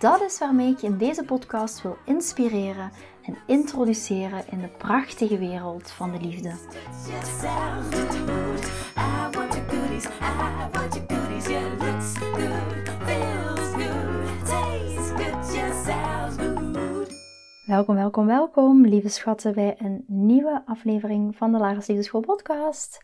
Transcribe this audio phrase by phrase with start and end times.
[0.00, 2.90] Dat is waarmee ik je in deze podcast wil inspireren
[3.22, 6.52] en introduceren in de prachtige wereld van de liefde.
[17.66, 23.00] Welkom, welkom, welkom, lieve schatten, bij een nieuwe aflevering van de Lagers Liefdeschool podcast.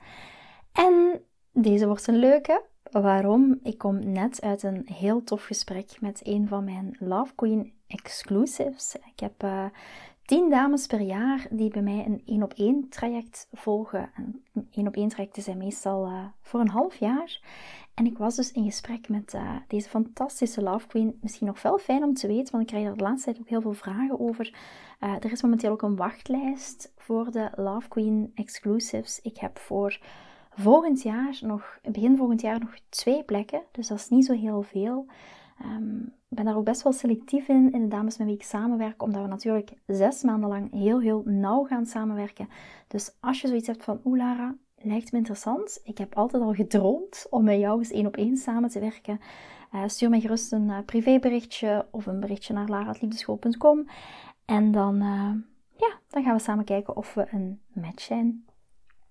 [0.72, 1.22] En
[1.52, 2.62] deze wordt een leuke,
[3.02, 3.58] Waarom?
[3.62, 8.96] Ik kom net uit een heel tof gesprek met een van mijn Love Queen exclusives.
[9.12, 9.64] Ik heb uh,
[10.24, 14.10] tien dames per jaar die bij mij een één op één traject volgen.
[14.16, 17.40] Een één op één trajecten zijn meestal uh, voor een half jaar.
[17.94, 21.18] En ik was dus in gesprek met uh, deze fantastische Love Queen.
[21.20, 23.48] Misschien nog wel fijn om te weten, want ik krijg er de laatste tijd ook
[23.48, 24.54] heel veel vragen over.
[24.98, 29.20] er is momenteel ook een wachtlijst voor de Love Queen exclusives.
[29.22, 29.98] Ik heb voor
[30.56, 33.62] volgend jaar nog, begin volgend jaar nog twee plekken.
[33.70, 35.06] Dus dat is niet zo heel veel.
[35.64, 38.42] Um, ik ben daar ook best wel selectief in, in de dames met wie ik
[38.42, 42.48] samenwerk, omdat we natuurlijk zes maanden lang heel, heel nauw gaan samenwerken.
[42.88, 45.80] Dus als je zoiets hebt van, oeh Lara, lijkt me interessant.
[45.84, 49.20] Ik heb altijd al gedroomd om met jou eens één op één samen te werken.
[49.74, 53.86] Uh, stuur mij gerust een uh, privéberichtje of een berichtje naar laraatliefdeschool.com.
[54.44, 55.32] En dan, uh,
[55.76, 58.45] ja, dan gaan we samen kijken of we een match zijn.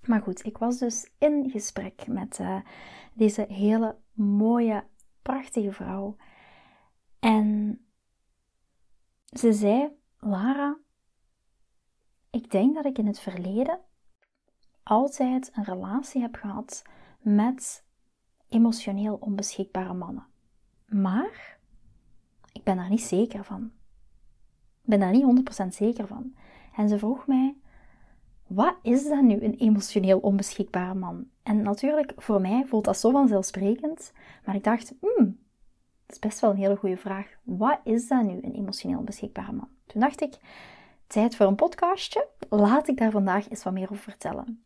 [0.08, 2.60] Maar goed, ik was dus in gesprek met uh,
[3.14, 4.84] deze hele mooie,
[5.22, 6.16] prachtige vrouw.
[7.20, 7.80] En
[9.26, 9.90] ze zei:
[10.20, 10.78] Lara,
[12.30, 13.80] ik denk dat ik in het verleden
[14.84, 16.84] altijd een relatie heb gehad
[17.20, 17.86] met
[18.50, 20.28] emotioneel onbeschikbare mannen.
[20.86, 21.58] Maar
[22.52, 23.72] ik ben daar niet zeker van.
[24.82, 26.36] Ik ben daar niet 100% zeker van.
[26.76, 27.58] En ze vroeg mij:
[28.48, 31.28] wat is dat nu, een emotioneel onbeschikbare man?
[31.44, 34.14] En natuurlijk, voor mij voelt dat zo vanzelfsprekend,
[34.46, 35.40] maar ik dacht, hmm,
[36.06, 37.28] dat is best wel een hele goede vraag.
[37.44, 39.68] Wat is dat nu, een emotioneel onbeschikbare man?
[39.86, 40.38] Toen dacht ik,
[41.08, 44.66] tijd voor een podcastje, laat ik daar vandaag eens wat meer over vertellen.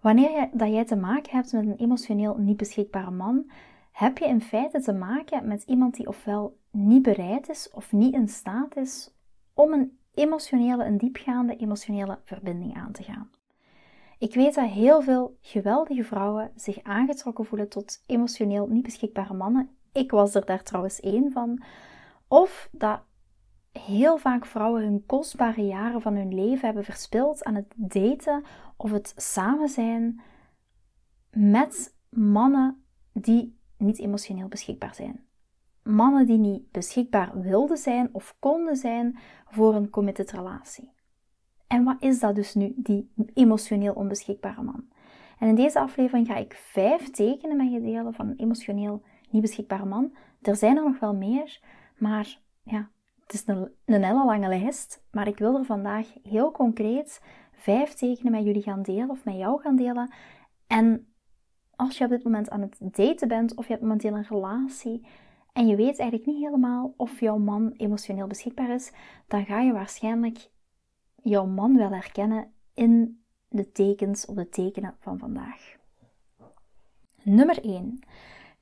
[0.00, 3.50] Wanneer dat jij te maken hebt met een emotioneel niet beschikbare man,
[3.92, 8.14] heb je in feite te maken met iemand die ofwel niet bereid is of niet
[8.14, 9.14] in staat is
[9.54, 13.30] om een emotionele, een diepgaande emotionele verbinding aan te gaan.
[14.18, 19.70] Ik weet dat heel veel geweldige vrouwen zich aangetrokken voelen tot emotioneel niet beschikbare mannen.
[19.92, 21.62] Ik was er daar trouwens één van.
[22.28, 23.00] Of dat
[23.72, 28.44] heel vaak vrouwen hun kostbare jaren van hun leven hebben verspild aan het daten
[28.76, 30.20] of het samen zijn
[31.30, 35.27] met mannen die niet emotioneel beschikbaar zijn
[35.88, 39.18] mannen die niet beschikbaar wilden zijn of konden zijn
[39.50, 40.92] voor een committed relatie.
[41.66, 44.88] En wat is dat dus nu, die emotioneel onbeschikbare man?
[45.38, 49.42] En in deze aflevering ga ik vijf tekenen met je delen van een emotioneel niet
[49.42, 50.16] beschikbare man.
[50.42, 51.60] Er zijn er nog wel meer,
[51.96, 52.90] maar ja,
[53.22, 55.04] het is een, een hele lange lijst.
[55.10, 57.22] Maar ik wil er vandaag heel concreet
[57.52, 60.12] vijf tekenen met jullie gaan delen of met jou gaan delen.
[60.66, 61.12] En
[61.76, 65.06] als je op dit moment aan het daten bent of je hebt momenteel een relatie,
[65.58, 68.92] en je weet eigenlijk niet helemaal of jouw man emotioneel beschikbaar is,
[69.28, 70.50] dan ga je waarschijnlijk
[71.22, 75.76] jouw man wel herkennen in de tekens of de tekenen van vandaag.
[77.22, 77.98] Nummer 1.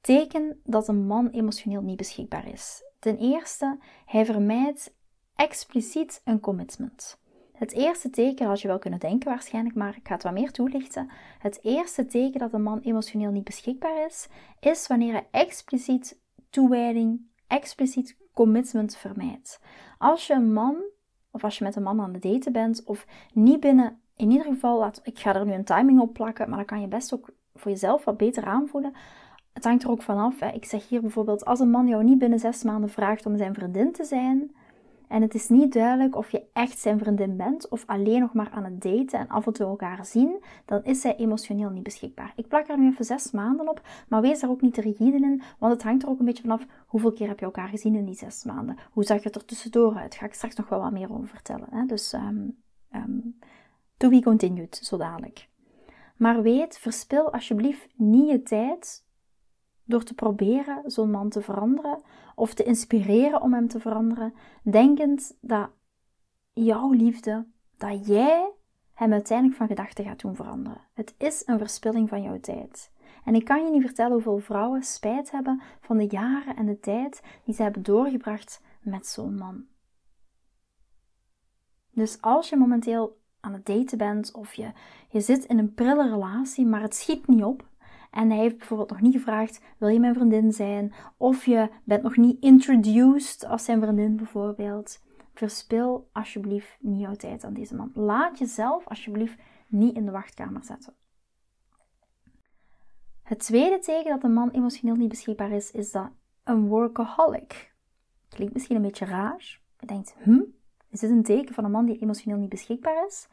[0.00, 2.82] Teken dat een man emotioneel niet beschikbaar is.
[2.98, 4.94] Ten eerste, hij vermijdt
[5.34, 7.18] expliciet een commitment.
[7.52, 10.50] Het eerste teken had je wel kunnen denken waarschijnlijk, maar ik ga het wat meer
[10.50, 11.10] toelichten.
[11.38, 14.28] Het eerste teken dat een man emotioneel niet beschikbaar is,
[14.60, 16.24] is wanneer hij expliciet
[16.56, 19.60] toewijding, expliciet commitment vermijdt.
[19.98, 20.76] Als je een man,
[21.30, 24.46] of als je met een man aan het daten bent, of niet binnen, in ieder
[24.46, 27.14] geval, laat, ik ga er nu een timing op plakken, maar dan kan je best
[27.14, 28.92] ook voor jezelf wat beter aanvoelen.
[29.52, 30.40] Het hangt er ook vanaf.
[30.42, 33.54] Ik zeg hier bijvoorbeeld, als een man jou niet binnen zes maanden vraagt om zijn
[33.54, 34.56] vriendin te zijn,
[35.08, 38.50] en het is niet duidelijk of je echt zijn vriendin bent of alleen nog maar
[38.50, 42.32] aan het daten en af en toe elkaar zien, dan is zij emotioneel niet beschikbaar.
[42.36, 45.16] Ik plak er nu even zes maanden op, maar wees daar ook niet te rigide
[45.16, 47.94] in, want het hangt er ook een beetje vanaf hoeveel keer heb je elkaar gezien
[47.94, 48.76] in die zes maanden.
[48.90, 50.14] Hoe zag het er tussendoor uit?
[50.14, 51.68] Ga ik straks nog wel wat meer over vertellen.
[51.70, 51.86] Hè?
[51.86, 52.56] Dus um,
[52.94, 53.38] um,
[53.96, 55.48] to be continued, zo dadelijk.
[56.16, 59.05] Maar weet, verspil alsjeblieft niet je tijd
[59.86, 62.02] door te proberen zo'n man te veranderen
[62.34, 65.70] of te inspireren om hem te veranderen, denkend dat
[66.52, 67.46] jouw liefde,
[67.76, 68.50] dat jij
[68.94, 70.80] hem uiteindelijk van gedachten gaat doen veranderen.
[70.94, 72.92] Het is een verspilling van jouw tijd.
[73.24, 76.80] En ik kan je niet vertellen hoeveel vrouwen spijt hebben van de jaren en de
[76.80, 79.64] tijd die ze hebben doorgebracht met zo'n man.
[81.90, 84.72] Dus als je momenteel aan het daten bent of je,
[85.08, 87.68] je zit in een prille relatie, maar het schiet niet op.
[88.16, 90.92] En hij heeft bijvoorbeeld nog niet gevraagd: wil je mijn vriendin zijn?
[91.16, 95.04] Of je bent nog niet introduced als zijn vriendin bijvoorbeeld.
[95.34, 97.90] Verspil alsjeblieft niet jouw tijd aan deze man.
[97.94, 100.94] Laat jezelf alsjeblieft niet in de wachtkamer zetten.
[103.22, 106.10] Het tweede teken dat een man emotioneel niet beschikbaar is, is dat
[106.44, 107.74] een workaholic.
[108.28, 109.60] Klinkt misschien een beetje raar.
[109.78, 110.40] Je denkt, hm,
[110.90, 113.28] is dit een teken van een man die emotioneel niet beschikbaar is?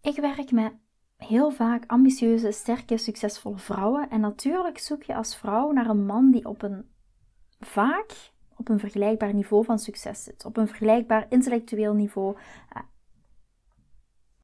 [0.00, 0.72] Ik werk met
[1.26, 4.10] heel vaak ambitieuze, sterke, succesvolle vrouwen.
[4.10, 6.88] En natuurlijk zoek je als vrouw naar een man die op een
[7.60, 10.44] vaak op een vergelijkbaar niveau van succes zit.
[10.44, 12.36] Op een vergelijkbaar intellectueel niveau
[12.76, 12.82] uh,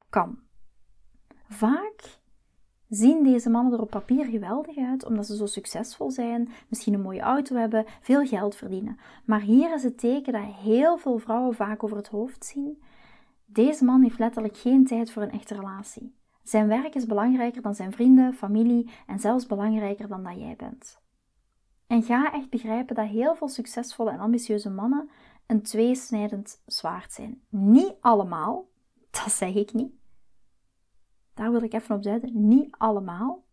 [0.09, 0.39] kan.
[1.47, 2.19] Vaak
[2.89, 7.01] zien deze mannen er op papier geweldig uit, omdat ze zo succesvol zijn, misschien een
[7.01, 8.99] mooie auto hebben, veel geld verdienen.
[9.25, 12.81] Maar hier is het teken dat heel veel vrouwen vaak over het hoofd zien.
[13.45, 16.15] Deze man heeft letterlijk geen tijd voor een echte relatie.
[16.51, 21.01] Zijn werk is belangrijker dan zijn vrienden, familie en zelfs belangrijker dan dat jij bent.
[21.87, 25.09] En ga echt begrijpen dat heel veel succesvolle en ambitieuze mannen
[25.47, 27.41] een tweesnijdend zwaard zijn.
[27.49, 28.69] Niet allemaal,
[29.23, 29.93] dat zeg ik niet.
[31.33, 32.47] Daar wil ik even op duiden.
[32.47, 33.43] Niet allemaal.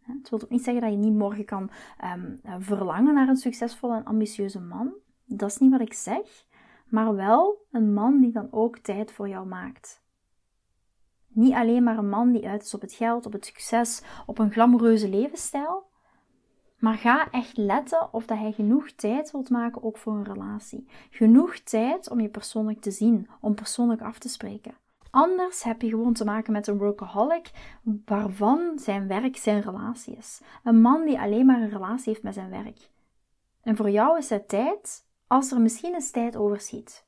[0.00, 1.70] Het wil ook niet zeggen dat je niet morgen kan
[2.04, 4.92] um, verlangen naar een succesvolle en ambitieuze man.
[5.24, 6.46] Dat is niet wat ik zeg.
[6.88, 10.04] Maar wel een man die dan ook tijd voor jou maakt.
[11.36, 14.38] Niet alleen maar een man die uit is op het geld, op het succes, op
[14.38, 15.84] een glamoureuze levensstijl.
[16.78, 20.88] Maar ga echt letten of dat hij genoeg tijd wilt maken ook voor een relatie.
[21.10, 24.74] Genoeg tijd om je persoonlijk te zien, om persoonlijk af te spreken.
[25.10, 27.50] Anders heb je gewoon te maken met een workaholic
[28.04, 30.40] waarvan zijn werk zijn relatie is.
[30.64, 32.90] Een man die alleen maar een relatie heeft met zijn werk.
[33.62, 37.06] En voor jou is het tijd als er misschien eens tijd overschiet.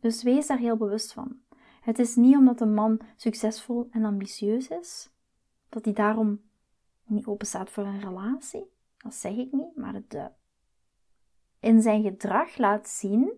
[0.00, 1.48] Dus wees daar heel bewust van.
[1.90, 5.10] Het is niet omdat een man succesvol en ambitieus is,
[5.68, 6.40] dat hij daarom
[7.04, 8.72] niet open staat voor een relatie.
[8.96, 10.26] Dat zeg ik niet, maar het uh,
[11.60, 13.32] in zijn gedrag laat zien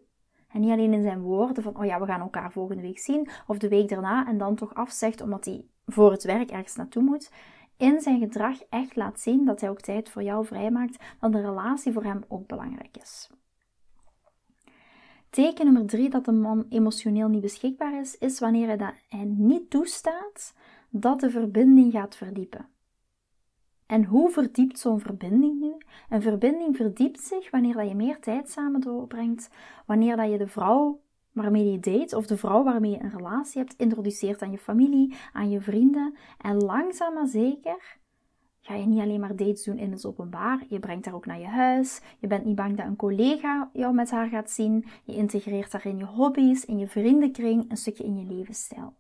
[0.49, 3.29] en niet alleen in zijn woorden van, oh ja, we gaan elkaar volgende week zien,
[3.47, 7.03] of de week daarna, en dan toch afzegt omdat hij voor het werk ergens naartoe
[7.03, 7.31] moet.
[7.77, 11.41] In zijn gedrag echt laat zien dat hij ook tijd voor jou vrijmaakt, dat de
[11.41, 13.31] relatie voor hem ook belangrijk is.
[15.33, 19.25] Teken nummer drie dat een man emotioneel niet beschikbaar is, is wanneer hij, dat hij
[19.25, 20.55] niet toestaat
[20.91, 22.69] dat de verbinding gaat verdiepen.
[23.87, 25.73] En hoe verdiept zo'n verbinding nu?
[26.09, 29.51] Een verbinding verdiept zich wanneer dat je meer tijd samen doorbrengt,
[29.87, 31.01] wanneer dat je de vrouw
[31.33, 35.15] waarmee je date of de vrouw waarmee je een relatie hebt introduceert aan je familie,
[35.33, 36.17] aan je vrienden.
[36.39, 38.01] En langzaam maar zeker
[38.63, 41.41] ga je niet alleen maar dates doen in het openbaar, je brengt haar ook naar
[41.41, 42.01] je huis.
[42.19, 44.85] Je bent niet bang dat een collega jou met haar gaat zien.
[45.05, 48.95] Je integreert haar in je hobby's, in je vriendenkring, een stukje in je levensstijl.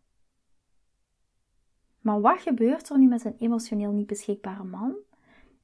[2.00, 4.94] Maar wat gebeurt er nu met een emotioneel niet beschikbare man?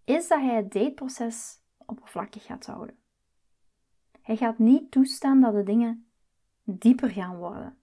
[0.04, 2.96] Is dat hij het dateproces oppervlakkig gaat houden.
[4.20, 6.06] Hij gaat niet toestaan dat de dingen
[6.62, 7.76] dieper gaan worden.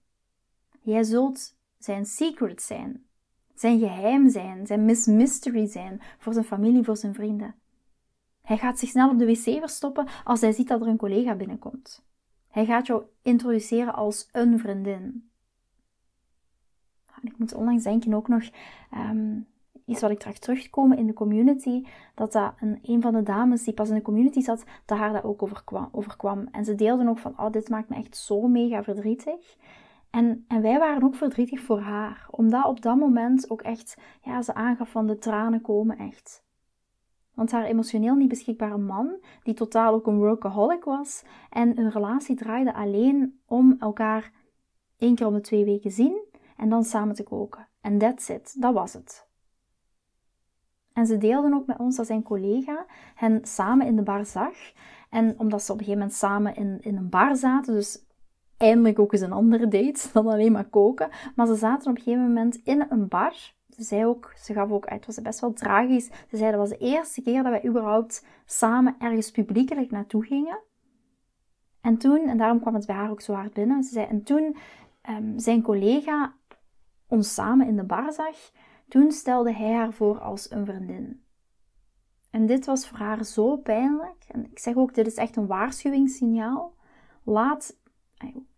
[0.80, 3.05] Jij zult zijn secret zijn,
[3.60, 7.54] zijn geheim zijn, zijn miss mystery zijn voor zijn familie, voor zijn vrienden.
[8.42, 11.34] Hij gaat zich snel op de wc verstoppen als hij ziet dat er een collega
[11.34, 12.04] binnenkomt.
[12.50, 15.30] Hij gaat jou introduceren als een vriendin
[17.26, 18.42] ik moet onlangs denken ook nog
[18.94, 19.46] um,
[19.84, 21.84] iets wat ik terug terugkomen in de community,
[22.14, 25.12] dat dat een, een van de dames die pas in de community zat, dat haar
[25.12, 25.88] dat ook overkwam.
[25.92, 26.48] overkwam.
[26.52, 29.56] En ze deelde ook van, oh, dit maakt me echt zo mega verdrietig.
[30.16, 34.42] En, en wij waren ook verdrietig voor haar, omdat op dat moment ook echt, ja,
[34.42, 36.44] ze aangaf van de tranen komen echt.
[37.34, 42.36] Want haar emotioneel niet beschikbare man, die totaal ook een workaholic was, en hun relatie
[42.36, 44.32] draaide alleen om elkaar
[44.98, 46.24] één keer om de twee weken zien
[46.56, 47.68] en dan samen te koken.
[47.80, 49.28] En that's it, dat was het.
[50.92, 54.54] En ze deelden ook met ons dat zijn collega hen samen in de bar zag.
[55.10, 58.05] En omdat ze op een gegeven moment samen in, in een bar zaten, dus
[58.56, 61.08] eindelijk ook eens een andere date dan alleen maar koken.
[61.34, 63.54] Maar ze zaten op een gegeven moment in een bar.
[63.68, 66.06] Ze zei ook, ze gaf ook uit, het was best wel tragisch.
[66.06, 70.58] Ze zei dat was de eerste keer dat wij überhaupt samen ergens publiekelijk naartoe gingen.
[71.80, 74.22] En toen, en daarom kwam het bij haar ook zo hard binnen, ze zei, en
[74.22, 74.56] toen
[75.10, 76.34] um, zijn collega
[77.08, 78.36] ons samen in de bar zag,
[78.88, 81.24] toen stelde hij haar voor als een vriendin.
[82.30, 84.24] En dit was voor haar zo pijnlijk.
[84.28, 86.74] En ik zeg ook, dit is echt een waarschuwingssignaal.
[87.24, 87.78] Laat,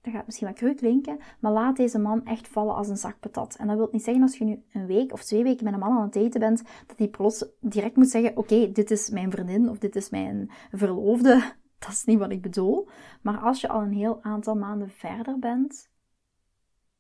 [0.01, 1.03] dat gaat misschien wat cru
[1.41, 3.57] maar laat deze man echt vallen als een zak patat.
[3.57, 5.79] En dat wil niet zeggen als je nu een week of twee weken met een
[5.79, 9.31] man aan het daten bent, dat hij plots direct moet zeggen, oké, dit is mijn
[9.31, 11.43] vriendin of dit is mijn verloofde.
[11.79, 12.89] Dat is niet wat ik bedoel.
[13.23, 15.91] Maar als je al een heel aantal maanden verder bent,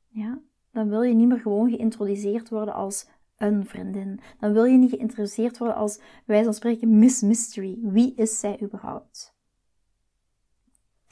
[0.09, 0.39] ja,
[0.73, 4.21] dan wil je niet meer gewoon geïntroduceerd worden als een vriendin.
[4.41, 7.79] Dan wil je niet geïntroduceerd worden als, wij van spreken, Miss Mystery.
[7.83, 9.38] Wie is zij überhaupt?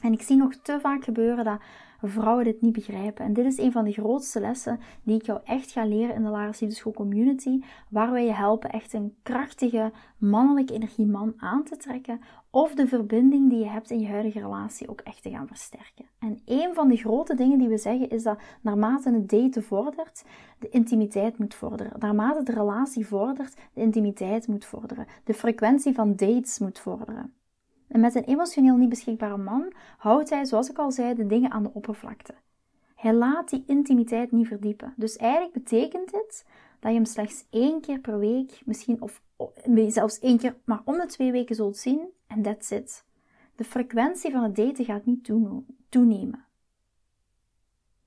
[0.00, 1.60] En ik zie nog te vaak gebeuren dat
[2.02, 3.24] vrouwen dit niet begrijpen.
[3.24, 6.22] En dit is een van de grootste lessen die ik jou echt ga leren in
[6.22, 7.60] de Lara School Community,
[7.90, 13.50] waar wij je helpen echt een krachtige mannelijke energieman aan te trekken of de verbinding
[13.50, 16.04] die je hebt in je huidige relatie ook echt te gaan versterken.
[16.18, 20.24] En een van de grote dingen die we zeggen is dat naarmate het daten vordert,
[20.58, 21.92] de intimiteit moet vorderen.
[21.98, 25.06] Naarmate de relatie vordert, de intimiteit moet vorderen.
[25.24, 27.34] De frequentie van dates moet vorderen.
[27.88, 31.50] En met een emotioneel niet beschikbare man houdt hij, zoals ik al zei, de dingen
[31.50, 32.34] aan de oppervlakte.
[32.94, 34.94] Hij laat die intimiteit niet verdiepen.
[34.96, 36.44] Dus eigenlijk betekent dit
[36.80, 39.22] dat je hem slechts één keer per week, misschien of
[39.88, 43.04] zelfs één keer, maar om de twee weken zult zien en that's it.
[43.54, 45.30] De frequentie van het daten gaat niet
[45.88, 46.44] toenemen.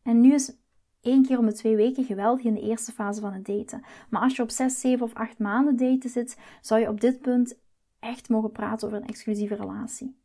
[0.04, 0.56] En nu is
[1.02, 3.84] één keer om de twee weken geweldig in de eerste fase van het daten.
[4.10, 7.20] Maar als je op zes, zeven of acht maanden daten zit, zou je op dit
[7.22, 7.58] punt
[8.00, 10.18] echt mogen praten over een exclusieve relatie.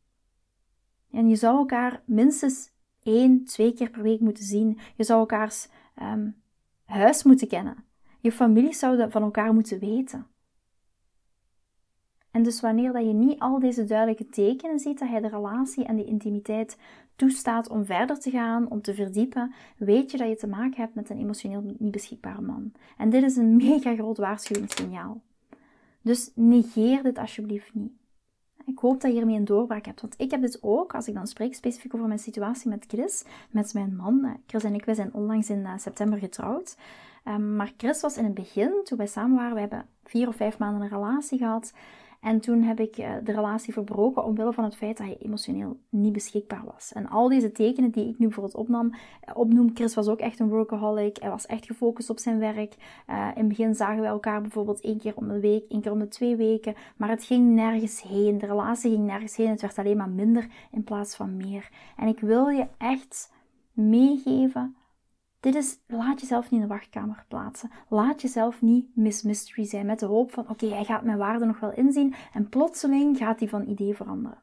[1.11, 4.79] En je zou elkaar minstens één, twee keer per week moeten zien.
[4.97, 6.31] Je zou elkaars ehm,
[6.85, 7.85] huis moeten kennen.
[8.21, 10.27] Je familie zou van elkaar moeten weten.
[12.31, 15.85] En dus wanneer dat je niet al deze duidelijke tekenen ziet dat hij de relatie
[15.85, 16.79] en de intimiteit
[17.17, 20.95] toestaat om verder te gaan, om te verdiepen, weet je dat je te maken hebt
[20.95, 22.73] met een emotioneel niet beschikbare man.
[22.97, 25.23] En dit is een mega groot waarschuwingssignaal.
[26.05, 27.93] Dus negeer dit alsjeblieft niet.
[28.67, 30.01] Ik hoop dat je hiermee een doorbraak hebt.
[30.01, 33.25] Want ik heb dit ook, als ik dan spreek specifiek over mijn situatie met Chris,
[33.51, 34.37] met mijn man.
[34.47, 36.77] Chris en ik, wij zijn onlangs in eh, september getrouwd.
[37.25, 40.37] Ehm, maar Chris was in het begin, toen wij samen waren, we hebben vier of
[40.37, 41.73] vijf maanden een relatie gehad.
[42.25, 45.77] En toen heb ik eh, de relatie verbroken omwille van het feit dat hij emotioneel
[45.89, 46.93] niet beschikbaar was.
[46.93, 50.39] En al deze tekenen die ik nu bijvoorbeeld opnam, eh, opnoem, Chris was ook echt
[50.39, 51.17] een workaholic.
[51.17, 52.75] Hij was echt gefocust op zijn werk.
[53.11, 55.93] Uh, in het begin zagen we elkaar bijvoorbeeld één keer om de week, één keer
[55.93, 56.75] om de twee weken.
[56.97, 58.39] Maar het ging nergens heen.
[58.39, 59.49] De relatie ging nergens heen.
[59.49, 61.71] Het werd alleen maar minder in plaats van meer.
[61.97, 63.33] En ik wil je echt
[63.73, 64.77] meegeven
[65.45, 67.71] dit is, laat jezelf niet in de wachtkamer plaatsen.
[67.89, 71.45] Laat jezelf niet Miss Mystery zijn met de hoop van, oké, hij gaat mijn waarde
[71.45, 74.43] nog wel inzien en plotseling gaat hij van idee veranderen.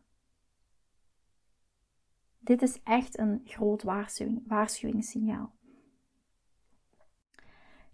[2.40, 5.56] Dit is echt een groot waarschuwing, waarschuwingssignaal.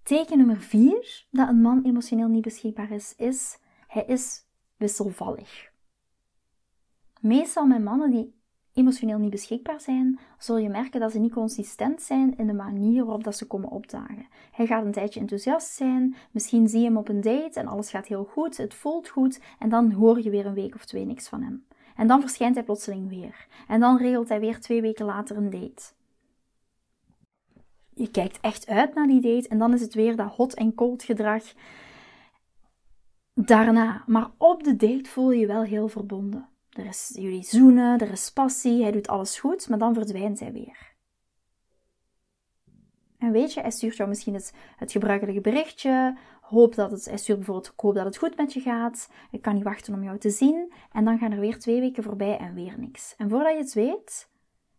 [0.03, 4.45] Teken nummer 4 dat een man emotioneel niet beschikbaar is, is hij is
[4.77, 5.71] wisselvallig.
[7.21, 8.36] Meestal met mannen die
[8.77, 13.03] emotioneel niet beschikbaar zijn, zul je merken dat ze niet consistent zijn in de manier
[13.03, 14.27] waarop dat ze komen opdagen.
[14.51, 17.89] Hij gaat een tijdje enthousiast zijn, misschien zie je hem op een date en alles
[17.89, 21.05] gaat heel goed, het voelt goed en dan hoor je weer een week of twee
[21.05, 21.65] niks van hem.
[21.95, 23.47] En dan verschijnt hij plotseling weer.
[23.67, 25.83] En dan regelt hij weer twee weken later een date.
[27.93, 30.73] Je kijkt echt uit naar die date en dan is het weer dat hot en
[30.73, 31.43] cold gedrag.
[33.33, 36.49] Daarna, maar op de date voel je je wel heel verbonden.
[36.77, 40.51] Er is jullie zoenen, er is passie, hij doet alles goed, maar dan verdwijnt hij
[40.51, 40.95] weer.
[43.17, 47.17] En weet je, hij stuurt jou misschien het, het gebruikelijke berichtje, hoop dat het, hij
[47.17, 50.03] stuurt bijvoorbeeld, ik hoop dat het goed met je gaat, ik kan niet wachten om
[50.03, 53.15] jou te zien, en dan gaan er weer twee weken voorbij en weer niks.
[53.15, 54.29] En voordat je het weet,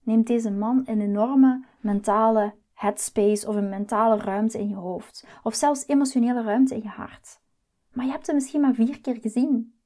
[0.02, 5.54] neemt deze man een enorme mentale headspace of een mentale ruimte in je hoofd, of
[5.54, 7.40] zelfs emotionele ruimte in je hart.
[7.92, 9.77] Maar je hebt hem misschien maar vier keer gezien.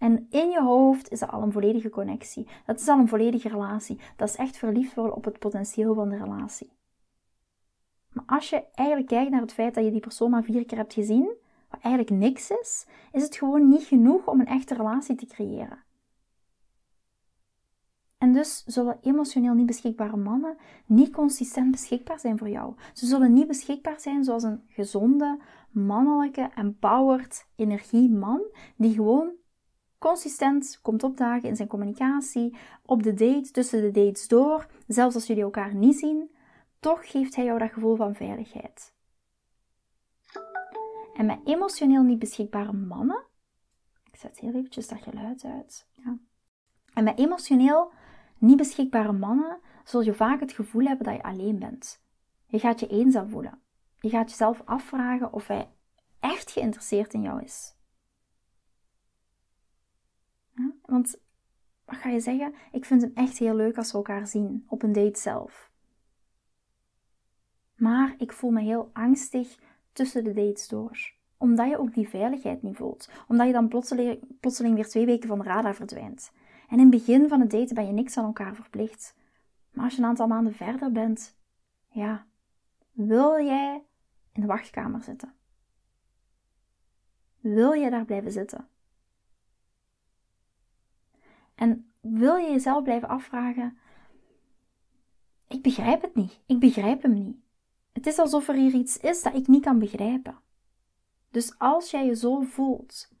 [0.00, 2.48] En in je hoofd is dat al een volledige connectie.
[2.66, 4.00] Dat is al een volledige relatie.
[4.16, 6.72] Dat is echt verliefd worden op het potentieel van de relatie.
[8.12, 10.78] Maar als je eigenlijk kijkt naar het feit dat je die persoon maar vier keer
[10.78, 11.34] hebt gezien,
[11.68, 15.84] wat eigenlijk niks is, is het gewoon niet genoeg om een echte relatie te creëren.
[18.18, 22.74] En dus zullen emotioneel niet beschikbare mannen niet consistent beschikbaar zijn voor jou.
[22.92, 25.38] Ze zullen niet beschikbaar zijn zoals een gezonde,
[25.70, 28.42] mannelijke, empowered energieman
[28.76, 29.38] die gewoon
[30.00, 35.26] consistent komt opdagen in zijn communicatie, op de date, tussen de dates door, zelfs als
[35.26, 36.30] jullie elkaar niet zien,
[36.78, 38.94] toch geeft hij jou dat gevoel van veiligheid.
[41.14, 43.24] En met emotioneel niet beschikbare mannen,
[44.10, 45.88] ik zet heel eventjes dat geluid uit.
[45.92, 46.18] Ja.
[46.94, 47.92] En met emotioneel
[48.38, 52.02] niet beschikbare mannen zul je vaak het gevoel hebben dat je alleen bent.
[52.46, 53.62] Je gaat je eenzaam voelen.
[53.98, 55.68] Je gaat jezelf afvragen of hij
[56.20, 57.74] echt geïnteresseerd in jou is.
[60.84, 61.16] Want
[61.84, 62.54] wat ga je zeggen?
[62.72, 65.70] Ik vind het echt heel leuk als we elkaar zien op een date zelf.
[67.76, 69.58] Maar ik voel me heel angstig
[69.92, 71.12] tussen de dates door.
[71.36, 73.10] Omdat je ook die veiligheid niet voelt.
[73.28, 76.32] Omdat je dan plotseling, plotseling weer twee weken van de radar verdwijnt.
[76.68, 79.14] En in het begin van het daten ben je niks aan elkaar verplicht.
[79.70, 81.36] Maar als je een aantal maanden verder bent,
[81.88, 82.26] ja,
[82.92, 83.84] wil jij
[84.32, 85.34] in de wachtkamer zitten?
[87.40, 88.68] Wil je daar blijven zitten?
[91.60, 93.78] En wil je jezelf blijven afvragen:
[95.48, 97.36] Ik begrijp het niet, ik begrijp hem niet.
[97.92, 100.38] Het is alsof er hier iets is dat ik niet kan begrijpen.
[101.30, 103.12] Dus als jij je zo voelt,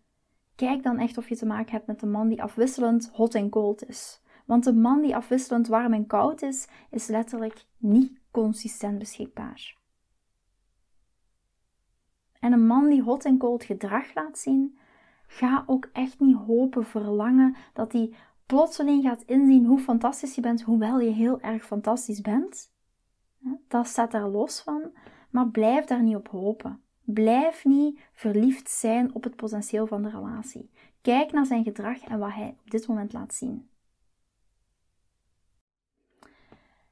[0.54, 3.48] kijk dan echt of je te maken hebt met een man die afwisselend hot en
[3.48, 4.20] cold is.
[4.44, 9.76] Want een man die afwisselend warm en koud is, is letterlijk niet consistent beschikbaar.
[12.38, 14.78] En een man die hot en cold gedrag laat zien,
[15.26, 18.14] ga ook echt niet hopen, verlangen dat hij
[18.50, 22.72] plotseling gaat inzien hoe fantastisch je bent, hoewel je heel erg fantastisch bent.
[23.68, 24.92] Dat staat er los van,
[25.30, 26.82] maar blijf daar niet op hopen.
[27.04, 30.70] Blijf niet verliefd zijn op het potentieel van de relatie.
[31.00, 33.68] Kijk naar zijn gedrag en wat hij op dit moment laat zien.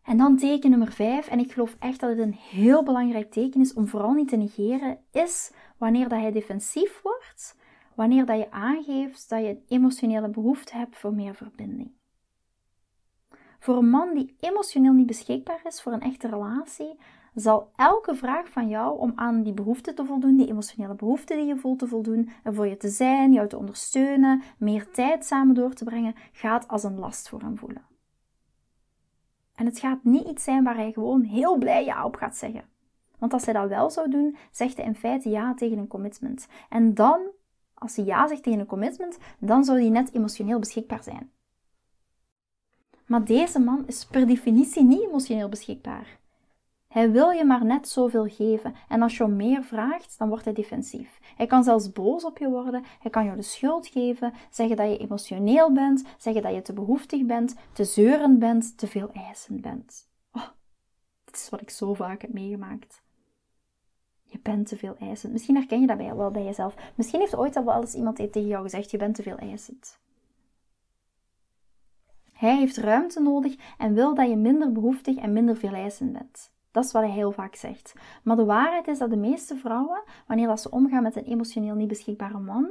[0.03, 3.61] En dan teken nummer 5, en ik geloof echt dat het een heel belangrijk teken
[3.61, 7.57] is om vooral niet te negeren, is wanneer dat hij defensief wordt,
[7.99, 11.91] wanneer dat je aangeeft dat je een emotionele behoefte hebt voor meer verbinding.
[13.59, 16.99] Voor een man die emotioneel niet beschikbaar is voor een echte relatie,
[17.35, 21.45] zal elke vraag van jou om aan die behoefte te voldoen, die emotionele behoefte die
[21.47, 25.55] je voelt te voldoen, er voor je te zijn, jou te ondersteunen, meer tijd samen
[25.55, 27.83] door te brengen, gaat als een last voor hem voelen.
[29.55, 32.65] En het gaat niet iets zijn waar hij gewoon heel blij ja op gaat zeggen.
[33.19, 36.49] Want als hij dat wel zou doen, zegt hij in feite ja tegen een commitment.
[36.69, 37.21] En dan,
[37.79, 41.31] als hij ja zegt tegen een commitment, dan zou hij net emotioneel beschikbaar zijn.
[43.07, 46.19] Maar deze man is per definitie niet emotioneel beschikbaar.
[46.89, 50.55] Hij wil je maar net zoveel geven en als je meer vraagt, dan wordt hij
[50.55, 51.19] defensief.
[51.37, 54.91] Hij kan zelfs boos op je worden, hij kan jou de schuld geven, zeggen dat
[54.91, 59.61] je emotioneel bent, zeggen dat je te behoeftig bent, te zeurend bent, te veel eisend
[59.61, 60.09] bent.
[60.33, 60.49] Oh,
[61.25, 63.03] dit is wat ik zo vaak heb meegemaakt.
[64.31, 65.33] Je bent te veel eisend.
[65.33, 66.75] Misschien herken je dat wel bij jezelf.
[66.95, 69.99] Misschien heeft ooit al wel eens iemand tegen jou gezegd: je bent te veel eisend.
[72.33, 76.53] Hij heeft ruimte nodig en wil dat je minder behoeftig en minder veel eisend bent.
[76.71, 77.95] Dat is wat hij heel vaak zegt.
[78.23, 81.89] Maar de waarheid is dat de meeste vrouwen, wanneer ze omgaan met een emotioneel niet
[81.89, 82.71] beschikbare man,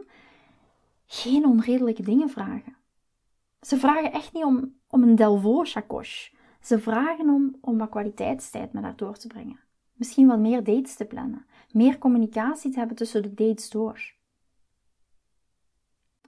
[1.06, 2.76] geen onredelijke dingen vragen.
[3.62, 6.36] Ze vragen echt niet om, om een Delvaux chacoche.
[6.62, 9.60] Ze vragen om, om wat kwaliteitstijd met haar door te brengen.
[9.97, 11.45] Misschien wat meer dates te plannen.
[11.71, 14.15] Meer communicatie te hebben tussen de dates door.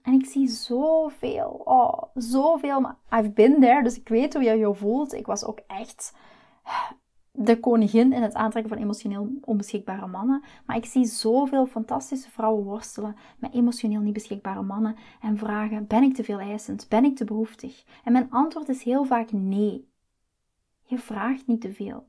[0.02, 2.96] En ik zie zoveel, oh, zoveel.
[3.14, 5.14] I've been there, dus ik weet hoe je je voelt.
[5.14, 6.14] Ik was ook echt
[7.32, 10.44] de koningin in het aantrekken van emotioneel onbeschikbare mannen.
[10.66, 16.04] Maar ik zie zoveel fantastische vrouwen worstelen met emotioneel niet beschikbare mannen en vragen: ben
[16.04, 16.90] ik te veel eisend?
[16.90, 17.86] Ben ik te behoeftig?
[18.04, 19.88] En mijn antwoord is heel vaak nee.
[20.86, 22.08] Je vraagt niet te veel.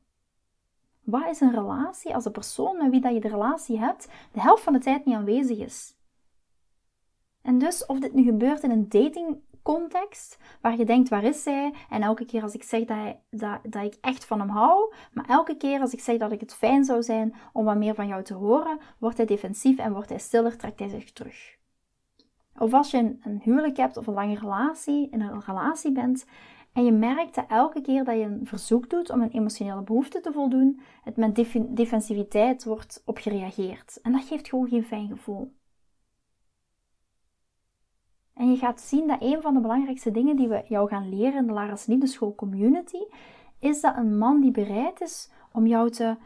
[1.11, 4.41] Wat is een relatie als de persoon met wie dat je de relatie hebt de
[4.41, 5.95] helft van de tijd niet aanwezig is?
[7.43, 11.43] En dus of dit nu gebeurt in een dating context, waar je denkt, waar is
[11.43, 11.75] zij?
[11.91, 14.95] En elke keer als ik zeg dat, hij, dat, dat ik echt van hem hou,
[15.13, 17.95] maar elke keer als ik zeg dat ik het fijn zou zijn om wat meer
[17.95, 21.59] van jou te horen, wordt hij defensief en wordt hij stiller, trekt hij zich terug.
[22.59, 26.25] Of als je een, een huwelijk hebt of een lange relatie, in een relatie bent,
[26.73, 30.21] en je merkt dat elke keer dat je een verzoek doet om een emotionele behoefte
[30.21, 31.35] te voldoen, het met
[31.69, 33.99] defensiviteit wordt op gereageerd.
[34.03, 35.53] En dat geeft gewoon geen fijn gevoel.
[38.35, 41.39] En je gaat zien dat een van de belangrijkste dingen die we jou gaan leren
[41.39, 43.05] in de Lara's Liefdeschool Community,
[43.59, 46.17] is dat een man die bereid is om jou te,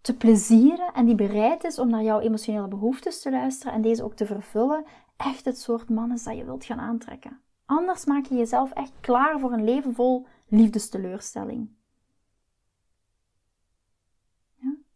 [0.00, 4.04] te plezieren en die bereid is om naar jouw emotionele behoeftes te luisteren en deze
[4.04, 4.84] ook te vervullen,
[5.16, 7.40] echt het soort man is dat je wilt gaan aantrekken.
[7.66, 11.68] Anders maak je jezelf echt klaar voor een leven vol liefdesteleurstelling.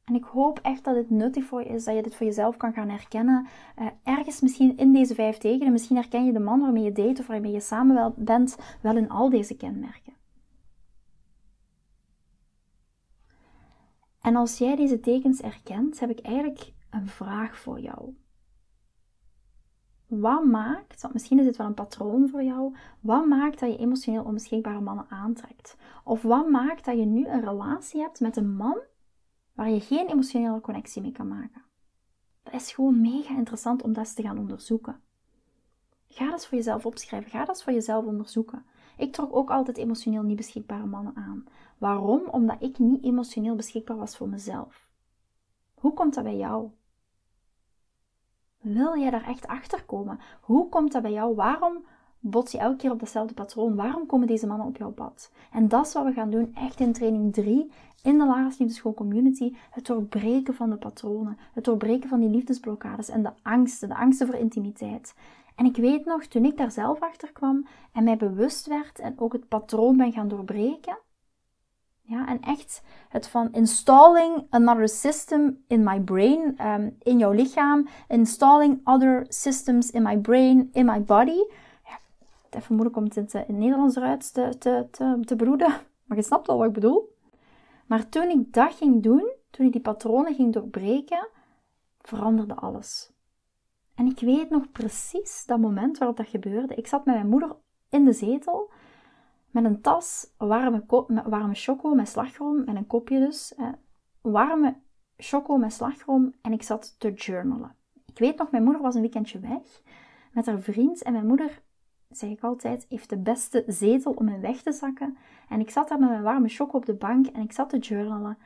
[0.08, 2.56] En ik hoop echt dat het nuttig voor je is, dat je dit voor jezelf
[2.56, 3.46] kan gaan herkennen.
[3.78, 7.20] Uh, ergens misschien in deze vijf tekenen, misschien herken je de man waarmee je date
[7.20, 10.12] of waarmee je samen bent, wel in al deze kenmerken.
[14.20, 18.14] En als jij deze tekens herkent, heb ik eigenlijk een vraag voor jou.
[20.08, 23.78] Wat maakt, want misschien is het wel een patroon voor jou, wat maakt dat je
[23.78, 25.76] emotioneel onbeschikbare mannen aantrekt?
[26.04, 28.78] Of wat maakt dat je nu een relatie hebt met een man
[29.52, 31.62] waar je geen emotionele connectie mee kan maken.
[32.42, 35.00] Dat is gewoon mega interessant om dat te gaan onderzoeken.
[36.08, 37.30] Ga dat voor jezelf opschrijven.
[37.30, 38.64] Ga dat voor jezelf onderzoeken.
[38.96, 41.44] Ik trok ook altijd emotioneel niet beschikbare mannen aan.
[41.78, 42.22] Waarom?
[42.30, 44.90] Omdat ik niet emotioneel beschikbaar was voor mezelf.
[45.74, 46.70] Hoe komt dat bij jou?
[48.60, 50.20] Wil jij daar echt achter komen?
[50.40, 51.34] Hoe komt dat bij jou?
[51.34, 51.84] Waarom
[52.20, 53.74] bots je elke keer op datzelfde patroon?
[53.74, 55.30] Waarom komen deze mannen op jouw pad?
[55.52, 57.70] En dat is wat we gaan doen, echt in training 3
[58.02, 59.54] in de Lara's Liefdeschool Community.
[59.70, 64.26] Het doorbreken van de patronen, het doorbreken van die liefdesblokkades en de angsten, de angsten
[64.26, 65.14] voor intimiteit.
[65.54, 69.14] En ik weet nog, toen ik daar zelf achter kwam en mij bewust werd en
[69.18, 70.98] ook het patroon ben gaan doorbreken,
[72.08, 77.88] ja, en echt het van installing another system in my brain, um, in jouw lichaam,
[78.08, 81.44] installing other systems in my brain, in my body.
[81.84, 81.98] Ja,
[82.50, 85.68] even moeilijk om het in het Nederlands eruit te, te, te, te broeden,
[86.06, 87.16] maar je snapt al wat ik bedoel.
[87.86, 91.28] Maar toen ik dat ging doen, toen ik die patronen ging doorbreken,
[92.00, 93.12] veranderde alles.
[93.94, 96.74] En ik weet nog precies dat moment waarop dat gebeurde.
[96.74, 97.56] Ik zat met mijn moeder
[97.88, 98.70] in de zetel
[99.50, 100.84] met een tas, warme,
[101.26, 103.54] warme choco met slagroom en een kopje dus.
[104.20, 104.76] Warme
[105.16, 107.76] choco met slagroom en ik zat te journalen.
[108.06, 109.82] Ik weet nog, mijn moeder was een weekendje weg
[110.32, 111.62] met haar vriend en mijn moeder,
[112.08, 115.16] zeg ik altijd, heeft de beste zetel om in weg te zakken.
[115.48, 117.78] En ik zat daar met mijn warme choco op de bank en ik zat te
[117.78, 118.38] journalen.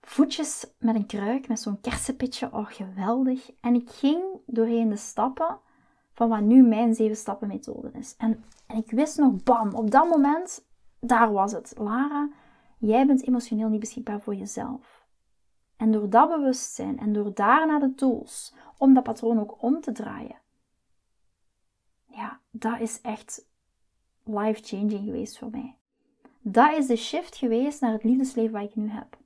[0.00, 3.52] Voetjes met een kruik, met zo'n kersenpitje, oh geweldig.
[3.60, 5.58] En ik ging doorheen de stappen
[6.14, 8.14] van wat nu mijn zeven stappen methode is.
[8.18, 10.66] En, en ik wist nog, bam, op dat moment,
[11.00, 11.74] daar was het.
[11.78, 12.28] Lara,
[12.78, 15.06] jij bent emotioneel niet beschikbaar voor jezelf.
[15.76, 19.92] En door dat bewustzijn en door daarna de tools om dat patroon ook om te
[19.92, 20.36] draaien,
[22.06, 23.46] ja, dat is echt
[24.24, 25.76] life-changing geweest voor mij.
[26.40, 29.18] Dat is de shift geweest naar het liefdesleven wat ik nu heb.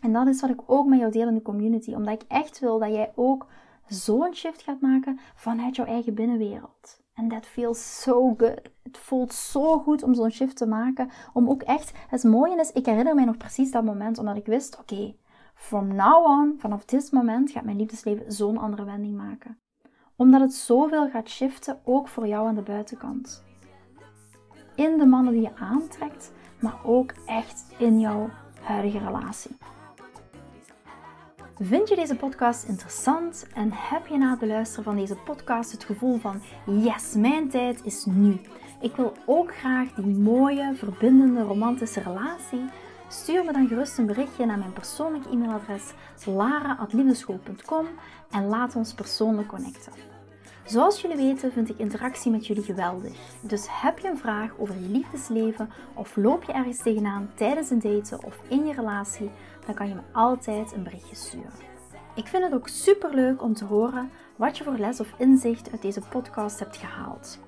[0.00, 2.58] En dat is wat ik ook met jou deel in de community, omdat ik echt
[2.58, 3.46] wil dat jij ook
[3.94, 7.00] zo'n shift gaat maken vanuit jouw eigen binnenwereld.
[7.14, 8.60] En that feels so good.
[8.82, 11.10] Het voelt zo goed om zo'n shift te maken.
[11.32, 14.46] Om ook echt, het mooie is, ik herinner mij nog precies dat moment, omdat ik
[14.46, 15.14] wist, oké,
[15.54, 19.58] from now on, vanaf dit moment gaat mijn liefdesleven zo'n andere wending maken.
[20.16, 23.44] Omdat het zoveel gaat shiften, ook voor jou aan de buitenkant.
[24.74, 29.56] In de mannen die je aantrekt, maar ook echt in jouw huidige relatie.
[31.62, 35.84] Vind je deze podcast interessant en heb je na het luisteren van deze podcast het
[35.84, 38.40] gevoel van yes, mijn tijd is nu.
[38.80, 42.64] Ik wil ook graag die mooie, verbindende, romantische relatie.
[43.08, 45.92] Stuur me dan gerust een berichtje naar mijn persoonlijke e-mailadres
[46.24, 47.86] lara.liefdeschool.com
[48.30, 49.92] en laat ons persoonlijk connecten.
[50.64, 53.16] Zoals jullie weten vind ik interactie met jullie geweldig.
[53.40, 57.80] Dus heb je een vraag over je liefdesleven of loop je ergens tegenaan tijdens een
[57.80, 59.30] daten of in je relatie,
[59.66, 61.68] dan kan je me altijd een berichtje sturen.
[62.14, 65.70] Ik vind het ook super leuk om te horen wat je voor les of inzicht
[65.70, 67.38] uit deze podcast hebt gehaald.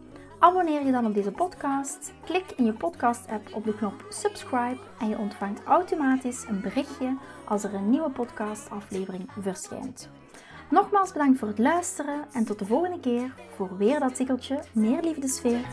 [0.41, 5.09] Abonneer je dan op deze podcast, klik in je podcast-app op de knop subscribe en
[5.09, 10.09] je ontvangt automatisch een berichtje als er een nieuwe podcastaflevering verschijnt.
[10.69, 15.01] Nogmaals bedankt voor het luisteren en tot de volgende keer voor weer dat tikkeltje meer
[15.01, 15.65] liefdesfeer.